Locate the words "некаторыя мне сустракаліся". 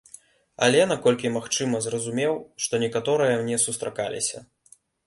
2.89-4.49